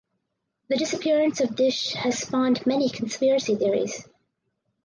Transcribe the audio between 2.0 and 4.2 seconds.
spawned many conspiracy theories.